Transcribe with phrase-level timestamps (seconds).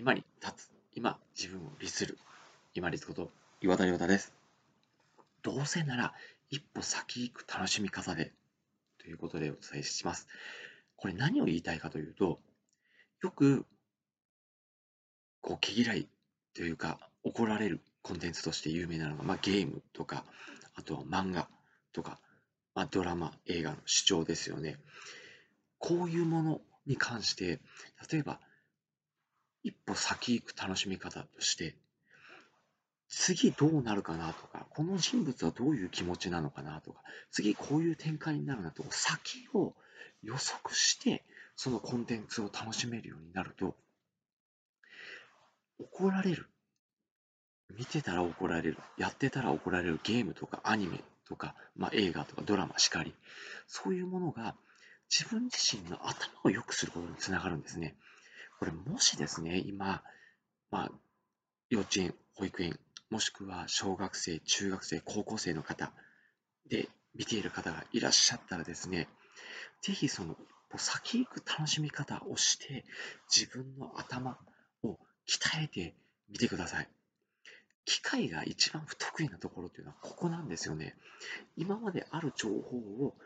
[0.00, 2.16] 今に立つ、今自分を律する、
[2.72, 4.32] 今立こと岩田亮太です。
[5.42, 6.14] どうせなら
[6.48, 8.32] 一歩先行く楽しみ方で
[8.96, 10.26] ということでお伝えします。
[10.96, 12.40] これ何を言いたいかというと、
[13.22, 13.66] よく
[15.42, 16.08] こう毛嫌い
[16.54, 20.24] というか怒られるコンテンツとして有名なのが、まあ、ゲームとか、
[20.76, 21.46] あとは漫画
[21.92, 22.18] とか、
[22.74, 24.78] まあ、ドラマ、映画の主張ですよね。
[25.76, 27.60] こういうものに関して、
[28.10, 28.40] 例えば
[29.62, 31.76] 一歩先行く楽しみ方として、
[33.08, 39.74] 次どうなるかなとか、この人物はどういう気持ちなのかなとか、次こういう展開になるなとか、先を
[40.22, 41.24] 予測して、
[41.56, 43.76] そのコンテンツを楽しめるようになると、
[45.78, 46.46] 怒られる。
[47.76, 48.78] 見てたら怒られる。
[48.96, 53.14] やってたら怒られるゲームとかアニメとか、まあ、映画とかドラマしかり、
[53.66, 54.56] そういうものが
[55.10, 57.96] 自分自身の頭を良くすることにつながるんですね。
[58.60, 60.02] これもしですね、今、
[60.70, 60.92] まあ、
[61.70, 65.90] 幼稚園、保育園、もしくは小学生、中学生、高校生の方
[66.68, 69.08] で見ている方がいらっしゃったらですね、
[69.80, 70.36] ぜひその
[70.76, 72.84] 先行く楽しみ方をして、
[73.34, 74.36] 自分の頭
[74.82, 75.94] を鍛えて
[76.28, 76.88] みてください。
[77.86, 80.96] 機械が一番不得意なところというのはここなんですよね。
[81.56, 83.16] 今まである情報を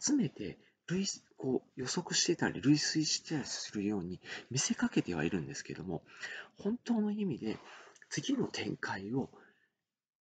[0.00, 1.06] 集めて類
[1.36, 4.20] こう予測してたり類推してたりするように
[4.50, 6.02] 見せかけてはいるんですけども
[6.58, 7.58] 本当の意味で
[8.08, 9.28] 次の展開を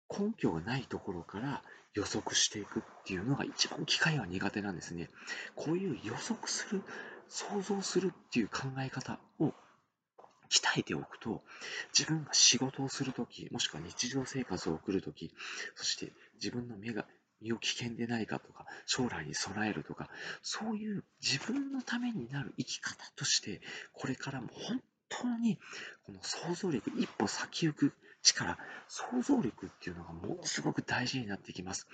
[0.09, 1.63] 根拠がないところから
[1.95, 5.11] 予測していくっていうのが一番機械は苦手なんですね。
[5.55, 6.83] こういう予測する、
[7.29, 9.53] 想像するっていう考え方を
[10.51, 11.43] 鍛えておくと、
[11.97, 15.35] 自分が仕事をするとき、もしくは日常生活を送るとき、
[15.75, 17.07] そして自分の目が
[17.43, 20.09] 身を危険でないかとか、将来に備えるとか、
[20.43, 23.61] そういう自分のためになる生き方として、
[23.93, 25.59] これからも本当に
[26.05, 28.57] この想像力、一歩先行く力、
[28.89, 31.87] 想像力っていうのがものすごく大事になってきます。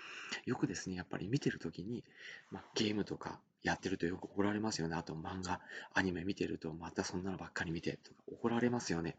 [0.45, 2.05] よくですね、やっぱり見てるときに、
[2.51, 4.97] まあ、ゲームとかやってるとよく怒られますよね。
[4.97, 5.61] あと漫画、
[5.95, 9.17] アニメ見てるとまたそんなのばっかり見てとか怒られますよね。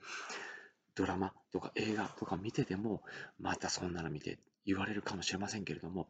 [0.96, 3.02] ドラマとか映画とか見てても、
[3.40, 6.08] またそんなの見て言われるかもしれませんけれども、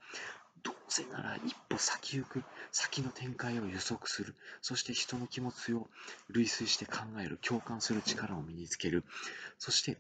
[0.64, 5.90] どうせなら一歩先行く、先の展開を予測する、そして人の気持ちを
[6.30, 9.04] 類推して考える、共感する力を身につける、
[9.58, 9.98] そして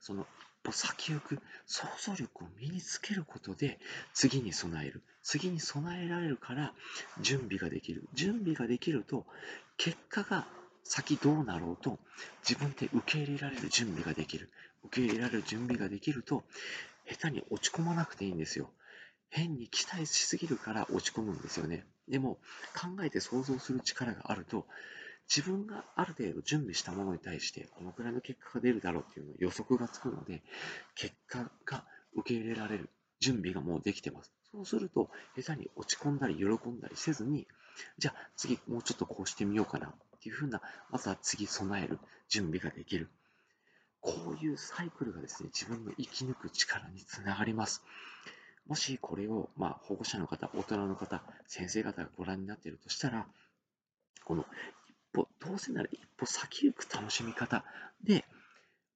[0.00, 0.26] その一
[0.64, 3.78] 歩先行く想像力を身につけることで
[4.12, 5.02] 次に備える。
[5.22, 6.74] 次に備えられるから
[7.20, 8.04] 準備ができる。
[8.14, 9.26] 準備ができると
[9.76, 10.46] 結果が
[10.84, 11.98] 先どうなろうと
[12.48, 14.50] 自分で受け入れられる準備ができる。
[14.84, 16.44] 受け入れられる準備ができると
[17.06, 18.70] 下手に落ち込まなくていいんですよ。
[19.30, 21.84] 変に期待しすぎるから落ち込むんですよね。
[22.08, 22.38] でも
[22.74, 24.66] 考えて想像する力があると
[25.34, 30.42] 自分がある程度準備したものに対してこのくらいの結果が出るだろうっていうの予測がつくので
[30.94, 31.84] 結果が
[32.14, 32.90] 受け入れられる
[33.20, 34.32] 準備がもうできてます。
[34.52, 37.46] そうすると下手に落ち込んだり喜んだりせずに
[37.98, 39.92] じゃあ次もうちょっとこうしてみようかな
[40.24, 41.98] ていうふうなまずは次備える
[42.30, 43.10] 準備ができる。
[44.00, 47.82] こういうサイクルがですね、自分の生き抜く力につながります。
[48.66, 53.26] もしこれを、まあ、保護者の方、大人の方、先生方がご覧になっているとしたら、
[54.24, 54.46] この
[54.88, 57.62] 一歩、どうせなら一歩先行く楽しみ方
[58.02, 58.24] で、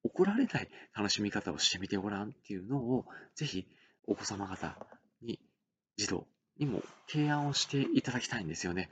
[0.03, 3.67] 怒られない楽しみ方をしてみてごらんっていうのを、ぜひ
[4.07, 4.75] お子様方
[5.21, 5.39] に、
[5.95, 6.25] 児童
[6.59, 8.89] にも提案をしていただきたいんですよね。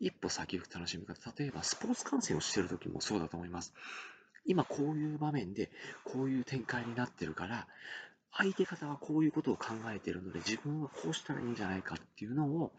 [0.00, 1.32] 一歩先行く楽しみ方。
[1.36, 3.72] 例えば、スポーツ観戦をしている時もそうだと思います。
[4.44, 5.70] 今こういう場面で
[6.04, 7.66] こういう展開になってるから、
[8.32, 12.72] 相手方はこういうことを考えているので、自分はこうしたらいいんじゃないかっていうのを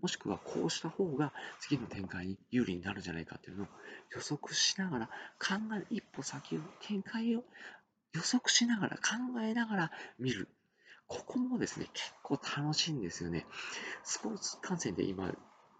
[0.00, 3.66] もしくはこうした方が次の展開に有利になるんじゃないかっていうのを
[4.14, 5.06] 予測しながら
[5.38, 7.44] 考え、一歩先を展開を
[8.12, 10.48] 予測しながら考えながら見る。
[11.06, 13.46] ここもですね、結構楽しいんですよね。
[14.02, 15.34] スポーツ観戦で今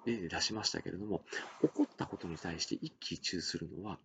[0.05, 1.23] 例で出しましたけれども、
[1.63, 3.99] 起こったことに対して一喜一憂するのは、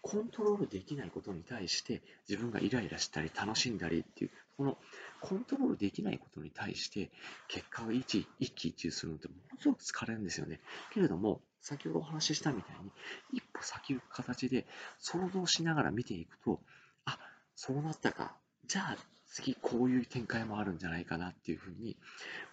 [0.00, 4.78] コントロールできないことに対して自分がイライラしたり楽しんだりっていう、この
[5.20, 7.10] コントロールできないことに対して
[7.48, 10.60] 結果を一一喜一憂するのってものすごく疲れるんですよね。
[10.92, 12.90] けれども、先ほどお話ししたみたいに、
[13.32, 14.66] 一歩先行く形で
[14.98, 16.60] 想像しながら見ていくと、
[17.04, 17.18] あ、
[17.54, 18.36] そうなったか。
[18.66, 21.96] じゃあ次こういう展開もあるんじゃないかなっていうふうに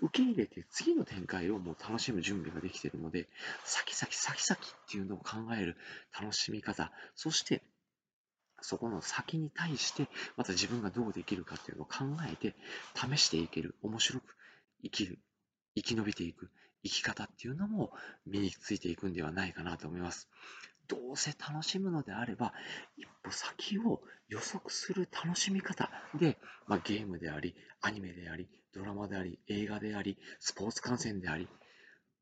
[0.02, 3.28] 受け入れて次の展開をもう楽しむ準備ができているので
[3.66, 5.76] 先々先々っていうのを考える
[6.20, 7.62] 楽しみ方そして
[8.62, 10.08] そこの先に対して
[10.38, 12.56] また自分がどうできるかっていうのを考えて
[12.96, 14.24] 試していける面白く
[14.84, 15.20] 生きる
[15.76, 16.50] 生き延びていく
[16.84, 17.92] 生き方っていうのも
[18.26, 20.30] 身についていくんではないかなと思います。
[20.90, 22.54] どうせ楽しむのであれば、
[22.98, 26.38] 一歩先を予測する楽しみ方で、
[26.68, 31.48] まあ、ゲームであり、アニメであり、ドラマであり、映画であり、スポーツ観戦であり、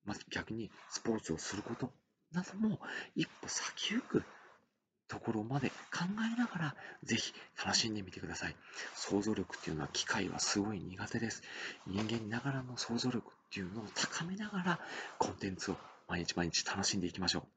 [0.05, 1.91] まあ、逆にスポーツをすること
[2.31, 2.79] なども
[3.15, 4.23] 一歩先行く
[5.07, 6.03] ところまで考
[6.33, 8.55] えながら、ぜひ楽しんでみてください。
[8.95, 11.43] 想像力っていうのは機械はすごい苦手です。
[11.87, 14.79] 人間ながらの想像力っていうのを高めながら、
[15.17, 15.77] コンテンツを
[16.07, 17.56] 毎日毎日楽しんでいきましょう。